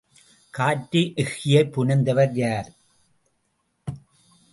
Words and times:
காற்று 0.53 1.01
எக்கியைப் 1.15 1.71
புனைந்தவர் 1.71 2.33
யார்? 2.33 2.71